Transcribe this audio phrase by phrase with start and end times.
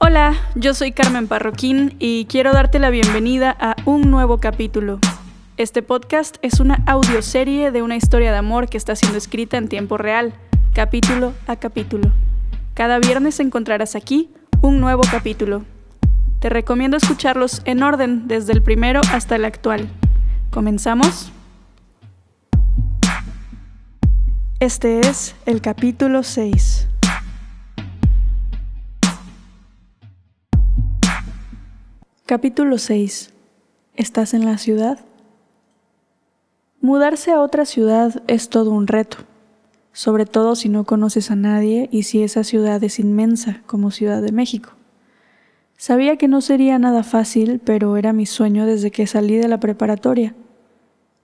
[0.00, 4.98] Hola, yo soy Carmen Parroquín y quiero darte la bienvenida a un nuevo capítulo.
[5.56, 9.68] Este podcast es una audioserie de una historia de amor que está siendo escrita en
[9.68, 10.34] tiempo real,
[10.74, 12.10] capítulo a capítulo.
[12.74, 14.30] Cada viernes encontrarás aquí
[14.62, 15.62] un nuevo capítulo.
[16.40, 19.88] Te recomiendo escucharlos en orden desde el primero hasta el actual.
[20.50, 21.30] ¿Comenzamos?
[24.58, 26.88] Este es el capítulo 6.
[32.26, 33.34] Capítulo 6.
[33.96, 34.98] ¿Estás en la ciudad?
[36.80, 39.18] Mudarse a otra ciudad es todo un reto,
[39.92, 44.22] sobre todo si no conoces a nadie y si esa ciudad es inmensa como Ciudad
[44.22, 44.70] de México.
[45.76, 49.60] Sabía que no sería nada fácil, pero era mi sueño desde que salí de la
[49.60, 50.34] preparatoria.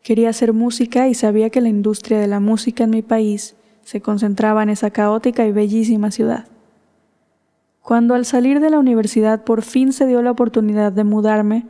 [0.02, 4.02] Quería hacer música y sabía que la industria de la música en mi país se
[4.02, 6.44] concentraba en esa caótica y bellísima ciudad.
[7.82, 11.66] Cuando al salir de la universidad por fin se dio la oportunidad de mudarme,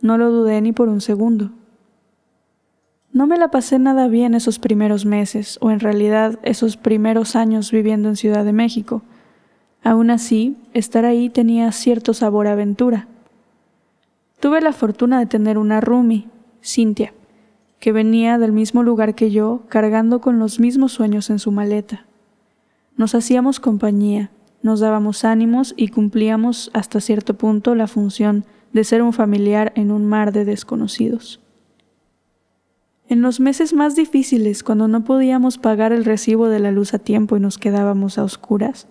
[0.00, 1.50] no lo dudé ni por un segundo.
[3.12, 7.72] No me la pasé nada bien esos primeros meses, o en realidad esos primeros años
[7.72, 9.02] viviendo en Ciudad de México.
[9.82, 13.08] Aún así, estar ahí tenía cierto sabor a aventura.
[14.38, 16.28] Tuve la fortuna de tener una roomie,
[16.62, 17.12] Cintia,
[17.80, 22.06] que venía del mismo lugar que yo, cargando con los mismos sueños en su maleta.
[22.96, 24.30] Nos hacíamos compañía,
[24.62, 29.90] nos dábamos ánimos y cumplíamos hasta cierto punto la función de ser un familiar en
[29.90, 31.40] un mar de desconocidos.
[33.08, 36.98] En los meses más difíciles, cuando no podíamos pagar el recibo de la luz a
[37.00, 38.86] tiempo y nos quedábamos a oscuras,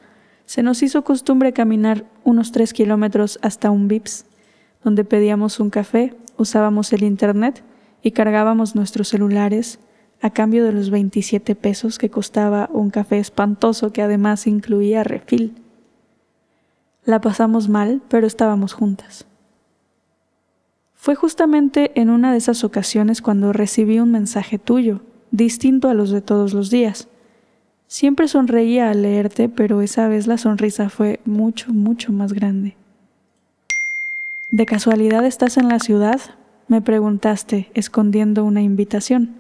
[0.45, 4.25] se nos hizo costumbre caminar unos tres kilómetros hasta un VIPS,
[4.83, 7.63] donde pedíamos un café, usábamos el Internet
[8.01, 9.79] y cargábamos nuestros celulares
[10.21, 15.55] a cambio de los 27 pesos que costaba un café espantoso que además incluía refil.
[17.05, 19.25] La pasamos mal, pero estábamos juntas.
[20.95, 26.11] Fue justamente en una de esas ocasiones cuando recibí un mensaje tuyo, distinto a los
[26.11, 27.07] de todos los días.
[27.87, 32.75] Siempre sonreía al leerte, pero esa vez la sonrisa fue mucho, mucho más grande.
[34.51, 36.19] ¿De casualidad estás en la ciudad?
[36.67, 39.35] me preguntaste, escondiendo una invitación.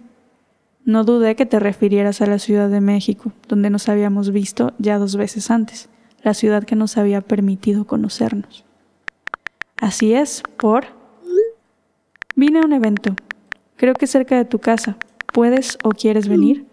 [0.89, 4.97] No dudé que te refirieras a la Ciudad de México, donde nos habíamos visto ya
[4.97, 5.87] dos veces antes,
[6.23, 8.65] la ciudad que nos había permitido conocernos.
[9.77, 10.87] Así es, por...
[12.35, 13.13] Vine a un evento,
[13.75, 14.97] creo que cerca de tu casa.
[15.31, 16.65] ¿Puedes o quieres venir?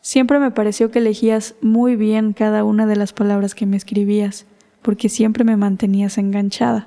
[0.00, 4.46] Siempre me pareció que elegías muy bien cada una de las palabras que me escribías,
[4.82, 6.86] porque siempre me mantenías enganchada.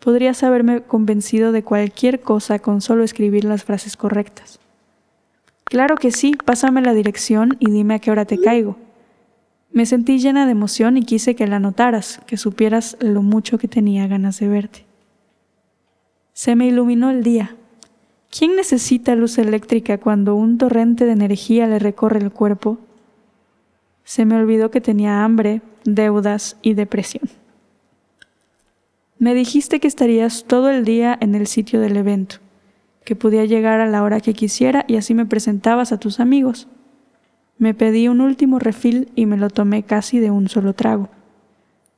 [0.00, 4.58] Podrías haberme convencido de cualquier cosa con solo escribir las frases correctas.
[5.70, 8.76] Claro que sí, pásame la dirección y dime a qué hora te caigo.
[9.70, 13.68] Me sentí llena de emoción y quise que la notaras, que supieras lo mucho que
[13.68, 14.84] tenía ganas de verte.
[16.32, 17.54] Se me iluminó el día.
[18.36, 22.78] ¿Quién necesita luz eléctrica cuando un torrente de energía le recorre el cuerpo?
[24.02, 27.30] Se me olvidó que tenía hambre, deudas y depresión.
[29.20, 32.40] Me dijiste que estarías todo el día en el sitio del evento
[33.04, 36.68] que podía llegar a la hora que quisiera y así me presentabas a tus amigos.
[37.58, 41.08] Me pedí un último refil y me lo tomé casi de un solo trago.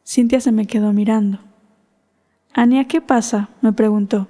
[0.05, 1.39] Cintia se me quedó mirando.
[2.53, 3.49] Ania, ¿qué pasa?
[3.61, 4.29] me preguntó.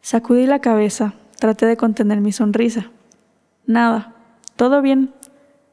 [0.00, 2.90] Sacudí la cabeza, traté de contener mi sonrisa.
[3.66, 4.14] Nada,
[4.56, 5.12] todo bien.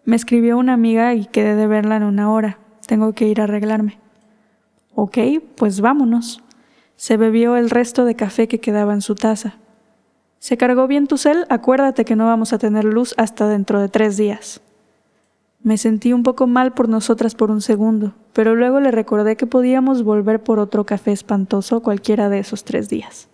[0.04, 2.60] Me escribió una amiga y quedé de verla en una hora.
[2.86, 3.98] Tengo que ir a arreglarme.
[4.94, 5.18] Ok,
[5.56, 6.44] pues vámonos.
[6.96, 9.56] Se bebió el resto de café que quedaba en su taza.
[10.40, 11.46] ¿Se cargó bien tu cel?
[11.50, 14.62] Acuérdate que no vamos a tener luz hasta dentro de tres días.
[15.64, 19.48] Me sentí un poco mal por nosotras por un segundo, pero luego le recordé que
[19.48, 23.30] podíamos volver por otro café espantoso cualquiera de esos tres días.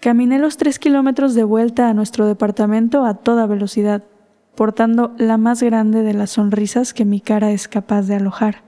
[0.00, 4.04] Caminé los tres kilómetros de vuelta a nuestro departamento a toda velocidad,
[4.54, 8.62] portando la más grande de las sonrisas que mi cara es capaz de alojar.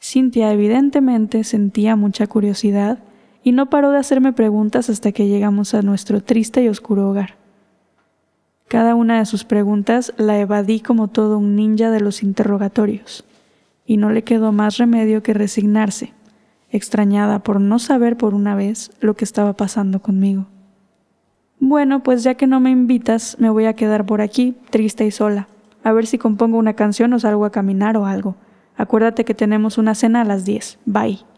[0.00, 3.00] Cintia evidentemente sentía mucha curiosidad
[3.50, 7.34] y no paró de hacerme preguntas hasta que llegamos a nuestro triste y oscuro hogar.
[8.68, 13.24] Cada una de sus preguntas la evadí como todo un ninja de los interrogatorios,
[13.84, 16.12] y no le quedó más remedio que resignarse,
[16.70, 20.46] extrañada por no saber por una vez lo que estaba pasando conmigo.
[21.58, 25.10] Bueno, pues ya que no me invitas, me voy a quedar por aquí, triste y
[25.10, 25.48] sola,
[25.82, 28.36] a ver si compongo una canción o salgo a caminar o algo.
[28.76, 30.78] Acuérdate que tenemos una cena a las diez.
[30.86, 31.29] Bye.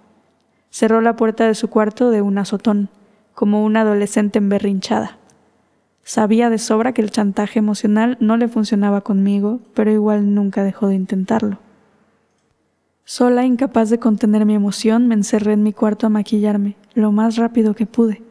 [0.73, 2.89] Cerró la puerta de su cuarto de un azotón,
[3.35, 5.19] como una adolescente emberrinchada.
[6.03, 10.89] Sabía de sobra que el chantaje emocional no le funcionaba conmigo, pero igual nunca dejó
[10.89, 11.59] de intentarlo.
[13.05, 17.37] Sola, incapaz de contener mi emoción, me encerré en mi cuarto a maquillarme, lo más
[17.37, 18.23] rápido que pude.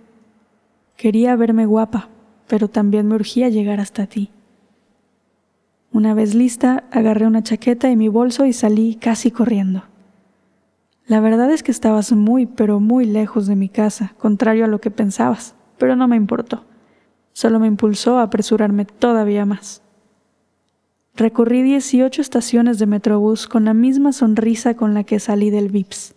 [0.98, 2.10] Quería verme guapa,
[2.48, 4.32] pero también me urgía llegar hasta ti.
[5.92, 9.91] Una vez lista, agarré una chaqueta y mi bolso y salí casi corriendo.
[11.12, 14.80] La verdad es que estabas muy, pero muy lejos de mi casa, contrario a lo
[14.80, 16.64] que pensabas, pero no me importó.
[17.34, 19.82] Solo me impulsó a apresurarme todavía más.
[21.18, 26.16] Recorrí 18 estaciones de Metrobús con la misma sonrisa con la que salí del VIPS.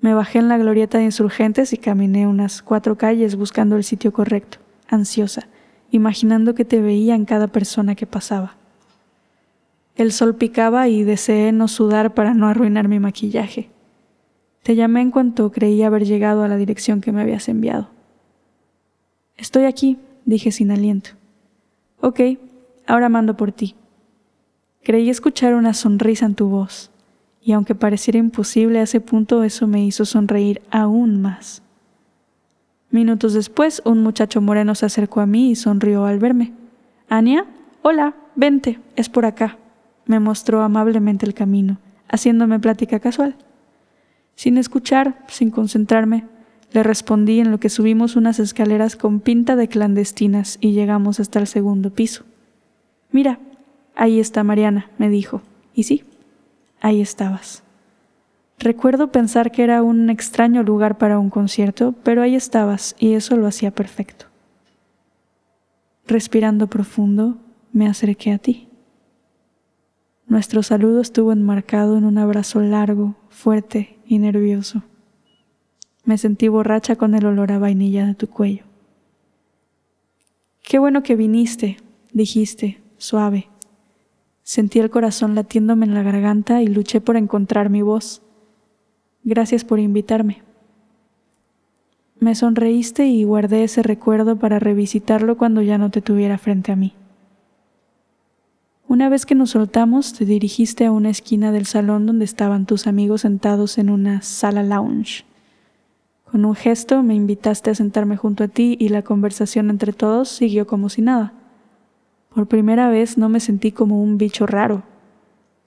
[0.00, 4.12] Me bajé en la glorieta de insurgentes y caminé unas cuatro calles buscando el sitio
[4.12, 4.58] correcto,
[4.88, 5.46] ansiosa,
[5.92, 8.56] imaginando que te veía en cada persona que pasaba.
[9.94, 13.70] El sol picaba y deseé no sudar para no arruinar mi maquillaje.
[14.64, 17.90] Te llamé en cuanto creí haber llegado a la dirección que me habías enviado.
[19.36, 21.10] Estoy aquí, dije sin aliento.
[22.00, 22.20] Ok,
[22.86, 23.76] ahora mando por ti.
[24.82, 26.90] Creí escuchar una sonrisa en tu voz,
[27.42, 31.62] y aunque pareciera imposible a ese punto, eso me hizo sonreír aún más.
[32.90, 36.54] Minutos después, un muchacho moreno se acercó a mí y sonrió al verme.
[37.10, 37.44] Ania,
[37.82, 39.58] hola, vente, es por acá.
[40.06, 41.76] Me mostró amablemente el camino,
[42.08, 43.36] haciéndome plática casual.
[44.34, 46.26] Sin escuchar, sin concentrarme,
[46.72, 51.38] le respondí en lo que subimos unas escaleras con pinta de clandestinas y llegamos hasta
[51.38, 52.24] el segundo piso.
[53.12, 53.38] Mira,
[53.94, 55.40] Ahí está Mariana, me dijo.
[55.74, 56.04] Y sí,
[56.80, 57.62] ahí estabas.
[58.58, 63.36] Recuerdo pensar que era un extraño lugar para un concierto, pero ahí estabas y eso
[63.36, 64.26] lo hacía perfecto.
[66.06, 67.38] Respirando profundo,
[67.72, 68.68] me acerqué a ti.
[70.26, 74.82] Nuestro saludo estuvo enmarcado en un abrazo largo, fuerte y nervioso.
[76.04, 78.64] Me sentí borracha con el olor a vainilla de tu cuello.
[80.62, 81.78] Qué bueno que viniste,
[82.12, 83.48] dijiste, suave,
[84.44, 88.20] Sentí el corazón latiéndome en la garganta y luché por encontrar mi voz.
[89.24, 90.42] Gracias por invitarme.
[92.20, 96.76] Me sonreíste y guardé ese recuerdo para revisitarlo cuando ya no te tuviera frente a
[96.76, 96.94] mí.
[98.94, 102.86] Una vez que nos soltamos, te dirigiste a una esquina del salón donde estaban tus
[102.86, 105.24] amigos sentados en una sala lounge.
[106.30, 110.28] Con un gesto me invitaste a sentarme junto a ti y la conversación entre todos
[110.28, 111.32] siguió como si nada.
[112.32, 114.84] Por primera vez no me sentí como un bicho raro.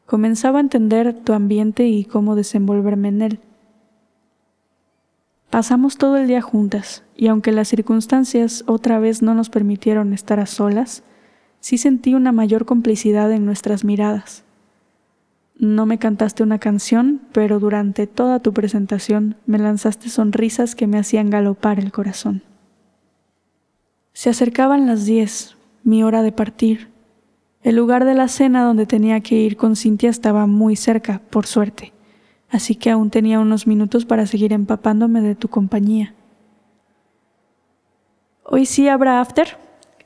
[0.05, 3.39] Comenzaba a entender tu ambiente y cómo desenvolverme en él.
[5.49, 10.39] Pasamos todo el día juntas, y aunque las circunstancias otra vez no nos permitieron estar
[10.39, 11.03] a solas,
[11.67, 14.45] sí sentí una mayor complicidad en nuestras miradas.
[15.59, 20.97] No me cantaste una canción, pero durante toda tu presentación me lanzaste sonrisas que me
[20.97, 22.41] hacían galopar el corazón.
[24.13, 26.87] Se acercaban las diez, mi hora de partir.
[27.63, 31.47] El lugar de la cena donde tenía que ir con Cintia estaba muy cerca, por
[31.47, 31.91] suerte,
[32.49, 36.13] así que aún tenía unos minutos para seguir empapándome de tu compañía.
[38.45, 39.57] Hoy sí habrá after.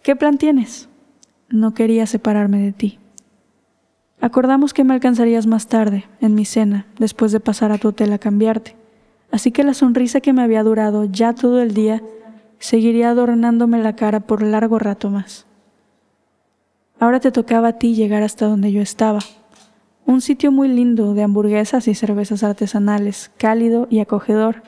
[0.02, 0.90] ¿Qué plan tienes?
[1.52, 3.00] No quería separarme de ti.
[4.22, 8.14] Acordamos que me alcanzarías más tarde, en mi cena, después de pasar a tu hotel
[8.14, 8.76] a cambiarte,
[9.32, 12.02] así que la sonrisa que me había durado ya todo el día
[12.60, 15.48] seguiría adornándome la cara por largo rato más.
[17.00, 19.20] Ahora te tocaba a ti llegar hasta donde yo estaba.
[20.06, 24.62] Un sitio muy lindo de hamburguesas y cervezas artesanales, cálido y acogedor.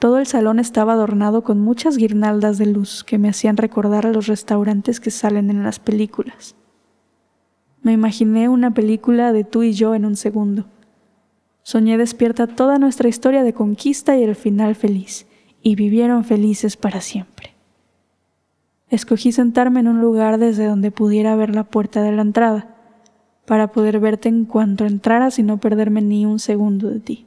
[0.00, 4.10] Todo el salón estaba adornado con muchas guirnaldas de luz que me hacían recordar a
[4.10, 6.56] los restaurantes que salen en las películas.
[7.82, 10.64] Me imaginé una película de tú y yo en un segundo.
[11.62, 15.26] Soñé despierta toda nuestra historia de conquista y el final feliz,
[15.60, 17.54] y vivieron felices para siempre.
[18.88, 22.74] Escogí sentarme en un lugar desde donde pudiera ver la puerta de la entrada,
[23.44, 27.26] para poder verte en cuanto entraras y no perderme ni un segundo de ti.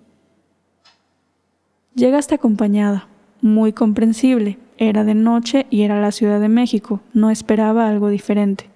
[1.95, 3.07] Llegaste acompañada,
[3.41, 8.69] muy comprensible, era de noche y era la Ciudad de México, no esperaba algo diferente.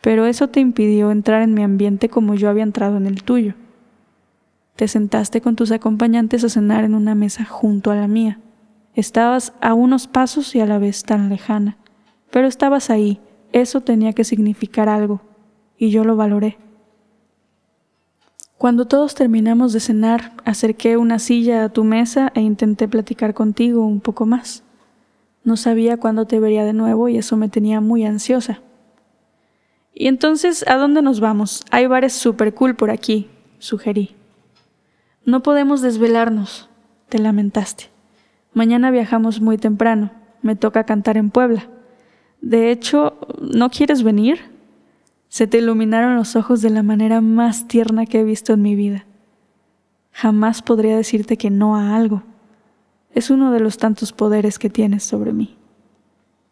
[0.00, 3.54] Pero eso te impidió entrar en mi ambiente como yo había entrado en el tuyo.
[4.76, 8.38] Te sentaste con tus acompañantes a cenar en una mesa junto a la mía.
[8.94, 11.78] Estabas a unos pasos y a la vez tan lejana
[12.36, 13.18] pero estabas ahí,
[13.52, 15.22] eso tenía que significar algo,
[15.78, 16.58] y yo lo valoré.
[18.58, 23.84] Cuando todos terminamos de cenar, acerqué una silla a tu mesa e intenté platicar contigo
[23.84, 24.62] un poco más.
[25.44, 28.62] No sabía cuándo te vería de nuevo y eso me tenía muy ansiosa.
[29.94, 31.64] Y entonces, ¿a dónde nos vamos?
[31.70, 34.16] Hay bares super cool por aquí, sugerí.
[35.26, 36.70] No podemos desvelarnos,
[37.10, 37.90] te lamentaste.
[38.54, 41.68] Mañana viajamos muy temprano, me toca cantar en Puebla.
[42.40, 44.55] De hecho, ¿no quieres venir?
[45.36, 48.74] Se te iluminaron los ojos de la manera más tierna que he visto en mi
[48.74, 49.04] vida.
[50.10, 52.22] Jamás podría decirte que no a algo.
[53.12, 55.58] Es uno de los tantos poderes que tienes sobre mí.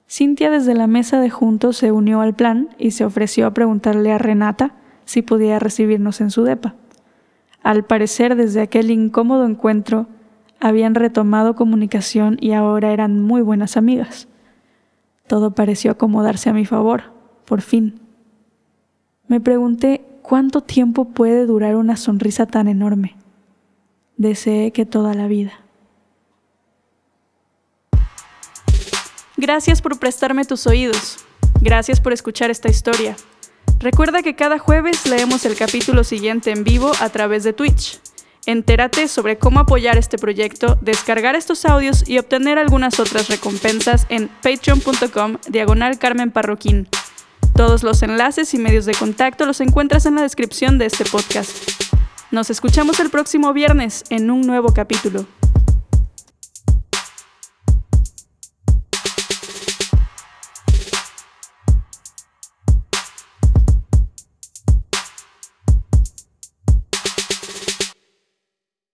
[0.07, 4.13] Cintia desde la mesa de juntos se unió al plan y se ofreció a preguntarle
[4.13, 4.75] a Renata
[5.07, 6.75] si podía recibirnos en su depa.
[7.63, 10.09] Al parecer, desde aquel incómodo encuentro,
[10.61, 14.29] habían retomado comunicación y ahora eran muy buenas amigas.
[15.27, 17.15] Todo pareció acomodarse a mi favor,
[17.47, 18.04] por fin.
[19.29, 23.17] Me pregunté cuánto tiempo puede durar una sonrisa tan enorme.
[24.17, 25.53] Deseé que toda la vida.
[29.37, 31.19] Gracias por prestarme tus oídos.
[31.61, 33.17] Gracias por escuchar esta historia.
[33.81, 38.01] Recuerda que cada jueves leemos el capítulo siguiente en vivo a través de Twitch.
[38.47, 44.29] Entérate sobre cómo apoyar este proyecto, descargar estos audios y obtener algunas otras recompensas en
[44.43, 46.89] patreon.com diagonal Carmen Parroquín.
[47.55, 51.57] Todos los enlaces y medios de contacto los encuentras en la descripción de este podcast.
[52.33, 55.25] Nos escuchamos el próximo viernes en un nuevo capítulo.